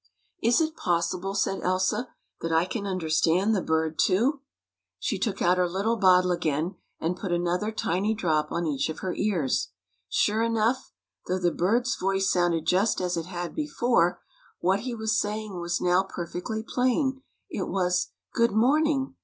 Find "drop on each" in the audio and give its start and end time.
8.15-8.89